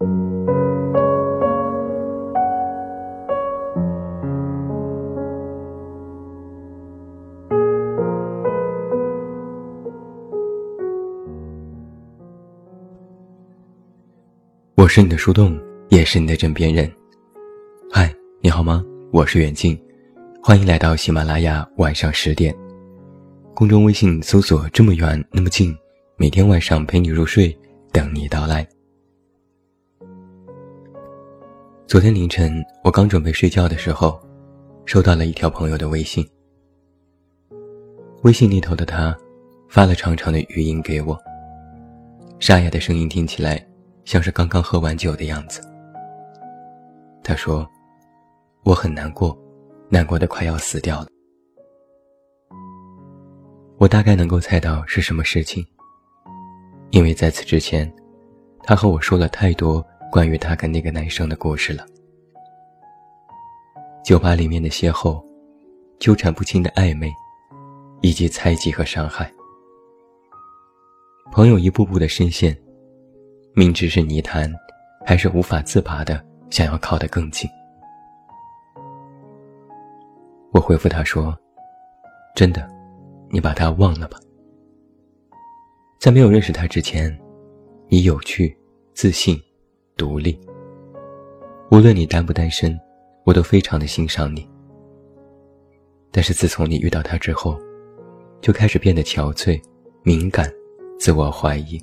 [0.00, 0.06] 我
[14.88, 15.60] 是你的树洞，
[15.90, 16.90] 也是你的枕边人。
[17.92, 18.10] 嗨，
[18.40, 18.82] 你好吗？
[19.12, 19.78] 我是远近，
[20.42, 22.56] 欢迎来到喜马拉雅晚上十点。
[23.54, 25.76] 公众微信搜索“这么远那么近”，
[26.16, 27.54] 每天晚上陪你入睡，
[27.92, 28.66] 等你到来。
[31.90, 34.16] 昨天凌晨，我刚准备睡觉的时候，
[34.84, 36.24] 收到了一条朋友的微信。
[38.22, 39.12] 微信那头的他，
[39.68, 41.18] 发了长长的语音给我，
[42.38, 43.60] 沙哑的声音听起来。
[44.04, 45.60] 像是刚刚喝完酒的样子。
[47.24, 47.68] 他说
[48.62, 49.36] ：“我很难过，
[49.88, 51.08] 难过的快要死掉了。”
[53.78, 55.66] 我大概能够猜到是什么事情，
[56.90, 57.92] 因为在此之前，
[58.62, 61.86] 他和我说了太多关于他跟那个男生的故事了。
[64.04, 65.24] 酒吧里面的邂逅，
[65.98, 67.12] 纠缠不清的暧昧，
[68.00, 69.32] 以及猜忌和伤害，
[71.30, 72.56] 朋友一步步的深陷。
[73.52, 74.52] 明知是泥潭，
[75.04, 77.48] 还是无法自拔的，想要靠得更近。
[80.52, 81.36] 我回复他说
[82.34, 82.68] ：“真的，
[83.28, 84.18] 你把他忘了吧。
[86.00, 87.16] 在没有认识他之前，
[87.88, 88.56] 你有趣、
[88.94, 89.40] 自信、
[90.00, 90.40] 独立。
[91.70, 92.74] 无论你单不单身，
[93.26, 94.48] 我都非常的欣赏你。
[96.10, 97.58] 但是自从你遇到他之后，
[98.40, 99.60] 就开始变得憔悴、
[100.02, 100.50] 敏感、
[100.98, 101.78] 自我怀疑。”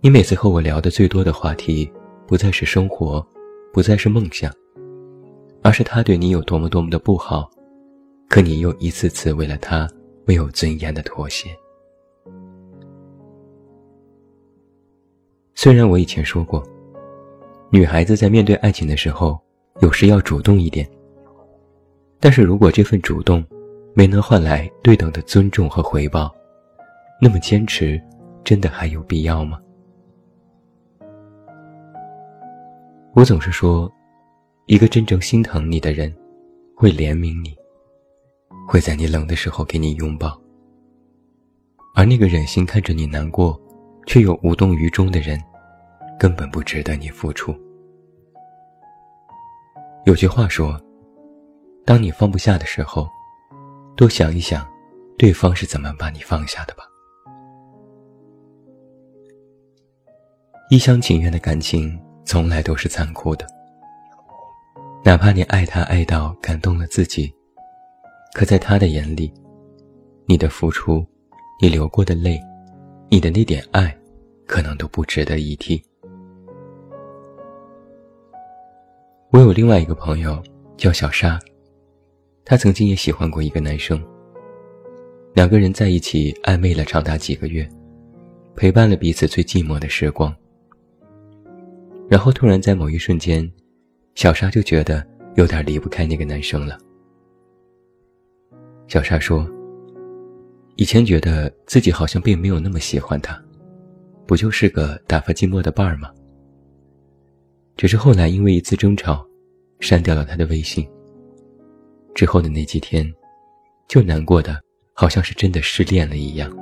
[0.00, 1.92] 你每次和我聊的最多的话题，
[2.26, 3.24] 不再是生活，
[3.70, 4.50] 不再是梦想，
[5.62, 7.50] 而是他对你有多么多么的不好，
[8.26, 9.86] 可你又一次次为了他
[10.24, 11.54] 没有尊严的妥协。
[15.62, 16.66] 虽然我以前说过，
[17.68, 19.38] 女孩子在面对爱情的时候，
[19.82, 20.88] 有时要主动一点，
[22.18, 23.44] 但是如果这份主动
[23.92, 26.34] 没能换来对等的尊重和回报，
[27.20, 28.00] 那么坚持
[28.42, 29.60] 真的还有必要吗？
[33.14, 33.92] 我总是说，
[34.64, 36.10] 一个真正心疼你的人，
[36.74, 37.54] 会怜悯你，
[38.66, 40.40] 会在你冷的时候给你拥抱。
[41.94, 43.60] 而那个忍心看着你难过，
[44.06, 45.38] 却又无动于衷的人，
[46.20, 47.56] 根本不值得你付出。
[50.04, 50.78] 有句话说，
[51.86, 53.08] 当你放不下的时候，
[53.96, 54.68] 多想一想，
[55.16, 56.84] 对方是怎么把你放下的吧。
[60.70, 61.98] 一厢情愿的感情。
[62.22, 63.44] 从来都是残酷的。
[65.04, 67.28] 哪怕你爱他爱到感动了自己，
[68.34, 69.32] 可在他的眼里，
[70.26, 71.04] 你的付出，
[71.60, 72.40] 你流过的泪，
[73.08, 73.92] 你的那点爱，
[74.46, 75.82] 可能都不值得一提。
[79.32, 80.42] 我有另外一个朋友
[80.76, 81.38] 叫小沙，
[82.44, 84.02] 她曾经也喜欢过一个男生。
[85.34, 87.68] 两个人在一起暧昧了长达几个月，
[88.56, 90.34] 陪伴了彼此最寂寞的时光。
[92.08, 93.48] 然后突然在某一瞬间，
[94.16, 96.76] 小沙就觉得有点离不开那个男生了。
[98.88, 99.48] 小沙说
[100.74, 103.40] ：“以前觉得自己好像并没有那么喜欢他，
[104.26, 106.10] 不就是个打发寂寞的伴儿吗？
[107.80, 109.26] 只是后来因为一次争吵，
[109.78, 110.86] 删掉了他的微信。
[112.14, 113.10] 之后的那几天，
[113.88, 114.60] 就难过的
[114.92, 116.54] 好像是真的失恋了一样。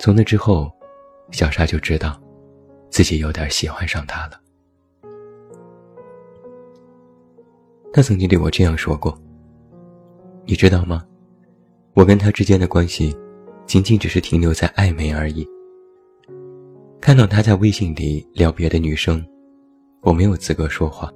[0.00, 0.72] 从那之后，
[1.32, 2.18] 小沙就知道。”
[2.88, 4.40] 自己有点喜欢上他了。
[7.92, 9.14] 他曾经对我这样说过
[10.48, 11.04] ：“你知道吗？
[11.92, 13.14] 我跟他之间的关系，
[13.66, 15.46] 仅仅只是停留在暧昧而已。
[17.08, 19.26] 看到他在微信里聊别的女生，
[20.02, 21.10] 我没有资格说话。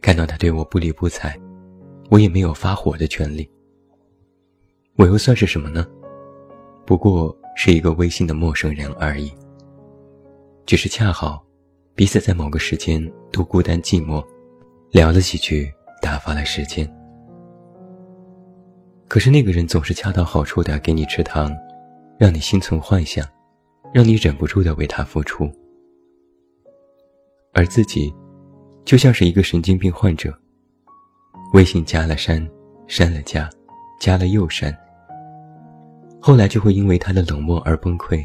[0.00, 1.38] 看到他对我不理不睬，
[2.08, 3.46] 我也没有发火的权利。
[4.96, 5.86] 我又算是什么呢？
[6.86, 9.30] 不过是一个微信的陌生人而已。”
[10.64, 11.44] 只是恰好，
[11.94, 14.26] 彼此在某个时间都孤单寂寞，
[14.92, 15.70] 聊了几句，
[16.00, 16.90] 打发了时间。
[19.08, 21.54] 可是那个人总是恰到好处的给你吃糖，
[22.18, 23.28] 让你心存幻想，
[23.94, 25.48] 让你忍不住的为他付出。
[27.52, 28.12] 而自己，
[28.84, 30.36] 就像是一个神经病患者，
[31.52, 32.44] 微信加了删，
[32.88, 33.48] 删了加，
[34.00, 34.76] 加了又删，
[36.20, 38.20] 后来就会因为他的冷漠而崩溃。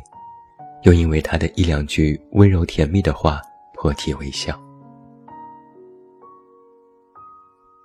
[0.83, 3.41] 又因为他的一两句温柔甜蜜的话
[3.73, 4.57] 破涕为笑。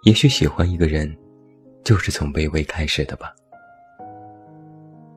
[0.04, 1.12] 也许喜欢一个人，
[1.82, 3.34] 就是从卑微开始的吧。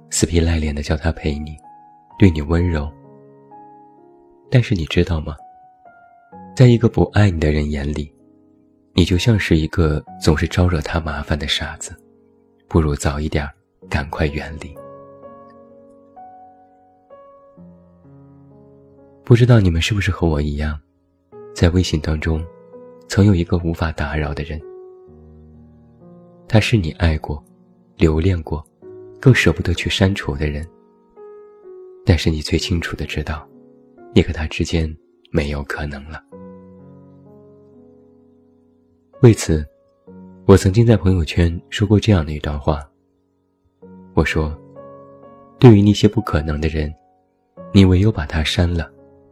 [0.10, 1.56] 死皮赖脸的叫他陪你，
[2.18, 2.92] 对你温柔，
[4.50, 5.36] 但是你知道吗？
[6.56, 8.12] 在一个不爱你的人眼里，
[8.94, 11.96] 你就像是一个总是招惹他麻烦的傻子，
[12.68, 13.48] 不如早一点
[13.88, 14.75] 赶快远离。
[19.24, 20.80] 不知道你们是不是和我一样，
[21.54, 22.44] 在微信当中，
[23.08, 24.60] 曾有一个无法打扰的人。
[26.48, 27.44] 他是你爱过、
[27.96, 28.66] 留恋过，
[29.22, 30.68] 更舍不得去删除的人。
[32.09, 33.45] 但是你最清楚的知道，
[34.15, 34.89] 你和他之间
[35.30, 36.24] 没有可能了。
[39.21, 39.68] 为此，
[40.45, 42.89] 我曾经在朋友圈说过这样的一段话。
[44.13, 44.57] 我说
[45.59, 46.95] ：“对于那些不可能的人，
[47.74, 48.89] 你唯有把他删了。”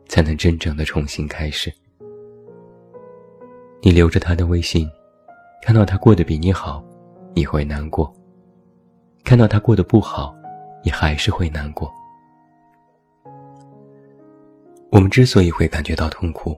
[0.07, 1.73] 才能真正的重新开始。
[3.81, 4.87] 你留着他的微信，
[5.63, 6.85] 看到他过得比你好，
[7.33, 8.05] 你会难过；
[9.23, 10.35] 看到他过得不好，
[10.83, 11.91] 你还是会难过。
[14.95, 16.55] 我们之所以会感觉到痛苦，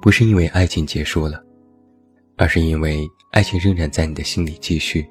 [0.00, 1.42] 不是因为爱情结束了，
[2.36, 5.04] 而是因为爱情仍然在你的心里继续，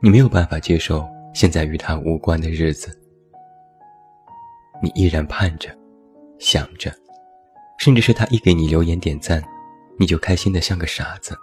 [0.00, 2.98] 你没有办法接受现在与他无关的日子，
[4.82, 5.68] 你依然盼着。
[6.38, 6.90] 想着，
[7.78, 9.44] 甚至是他一给你留言点赞，
[9.98, 11.36] 你就开心的像个傻子。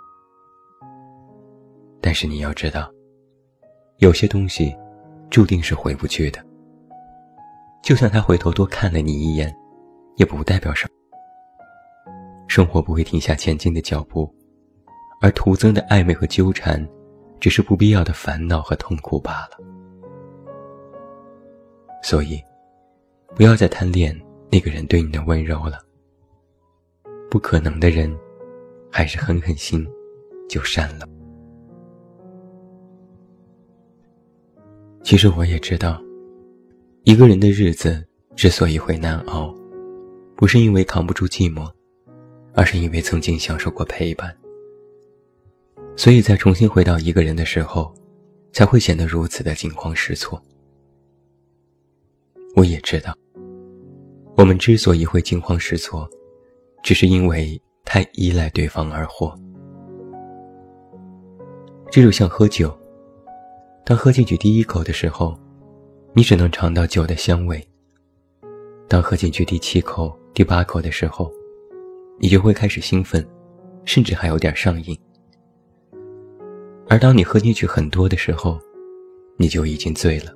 [2.02, 2.92] 但是你要知道，
[3.98, 4.76] 有些东西
[5.30, 6.44] 注定是回不去的。
[7.84, 9.56] 就算他回头多看了你一眼，
[10.22, 10.94] 也不代表什么。
[12.48, 14.32] 生活不会停下前进的脚步，
[15.20, 16.88] 而徒增的暧昧和纠缠，
[17.40, 19.58] 只是不必要的烦恼和痛苦罢了。
[22.04, 22.40] 所以，
[23.36, 24.16] 不要再贪恋。
[24.54, 25.80] 那个人对你的温柔了，
[27.30, 28.14] 不可能的人，
[28.92, 29.88] 还是狠狠心
[30.50, 31.08] 就删了。
[35.04, 36.02] 其实我也知道，
[37.06, 39.56] 一个人的日子之所以会难熬，
[40.42, 41.72] 不是因为扛不住寂寞，
[42.56, 44.36] 而是因为曾经享受过陪伴。
[45.96, 47.94] 所以在重新回到一个人的时候，
[48.52, 50.42] 才会显得如此的惊慌失措。
[52.56, 53.16] 我也知道。
[54.36, 56.10] 我们之所以会惊慌失措，
[56.82, 59.40] 只是因为太依赖对方而活。
[61.92, 62.76] 这就像喝酒，
[63.86, 65.40] 当喝进去第一口的时候，
[66.14, 67.60] 你只能尝到酒的香味；
[68.92, 71.32] 当喝进去第七口、第八口的时候，
[72.20, 73.26] 你就会开始兴奋，
[73.86, 75.00] 甚至还有点上瘾。
[76.90, 78.60] 而当你喝进去很多的时候，
[79.38, 80.34] 你就已经醉了，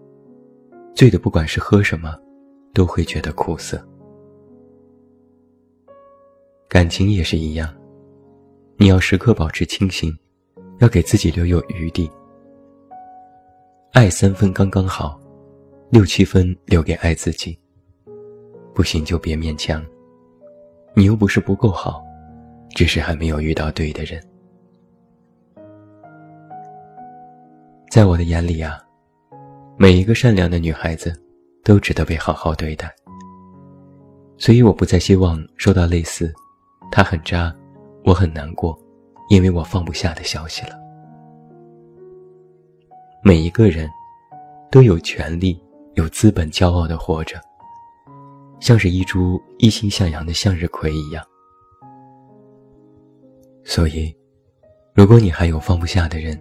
[0.95, 2.15] 醉的不管是喝什么。
[2.73, 3.81] 都会觉得苦涩。
[6.69, 7.73] 感情也是一样，
[8.77, 10.17] 你要时刻保持清醒，
[10.79, 12.09] 要给自己留有余地。
[13.91, 15.19] 爱三分刚刚好，
[15.89, 17.57] 六七分留给爱自己。
[18.75, 19.83] 不行就别勉强，
[20.93, 22.03] 你又不是不够好，
[22.75, 24.21] 只是还没有遇到对的人。
[27.89, 28.77] 在我的眼里啊，
[29.77, 31.19] 每一个善良的女孩子。
[31.65, 32.93] 都值得被好好对待，
[34.37, 36.31] 所以我不再希望收到类似
[36.93, 37.51] “他很渣，
[38.03, 38.79] 我很难过，
[39.29, 40.77] 因为我放不下”的消息了。
[43.23, 43.89] 每一个人
[44.69, 45.59] 都有权利、
[45.95, 47.41] 有资本骄傲的活着，
[48.59, 51.23] 像是一株一心向阳的向日葵一样。
[53.63, 54.15] 所以，
[54.93, 56.39] 如果你还有放不下的人，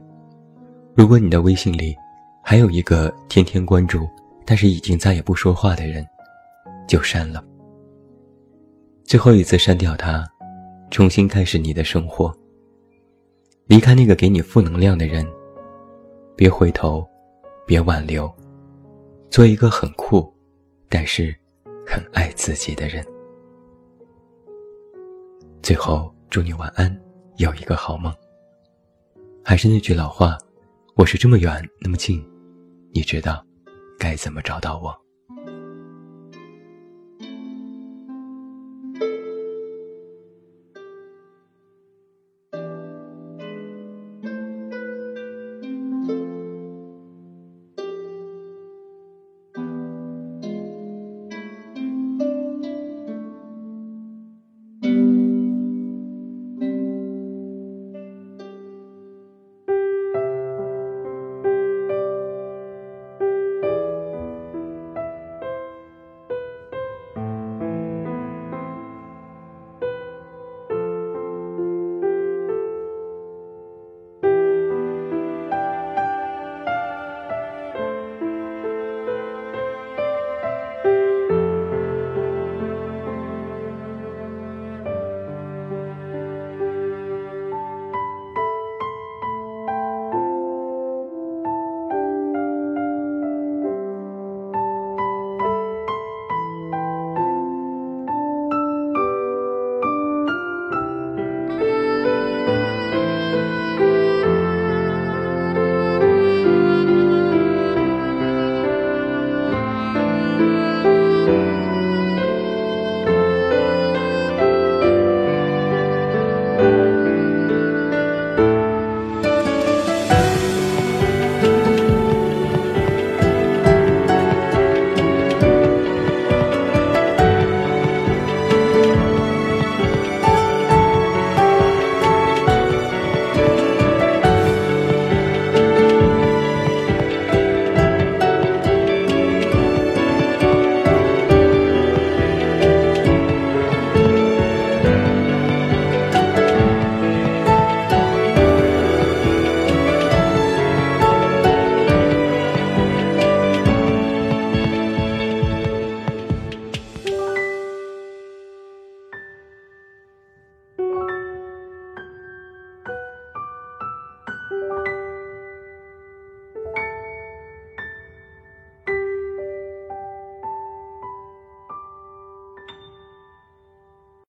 [0.94, 1.96] 如果你的微信里
[2.42, 4.08] 还有一个天天关注，
[4.44, 6.06] 但是已经再也不说话的人，
[6.86, 7.42] 就删了。
[9.04, 10.26] 最后一次删掉他，
[10.90, 12.34] 重新开始你的生活。
[13.66, 15.26] 离开那个给你负能量的人，
[16.36, 17.06] 别回头，
[17.66, 18.30] 别挽留，
[19.30, 20.30] 做一个很酷，
[20.90, 21.34] 但是
[21.86, 23.04] 很爱自己的人。
[25.62, 26.94] 最后祝你晚安，
[27.36, 28.12] 有一个好梦。
[29.44, 30.38] 还是那句老话，
[30.96, 32.24] 我是这么远那么近，
[32.92, 33.44] 你知道。
[33.98, 35.03] 该怎么找到我？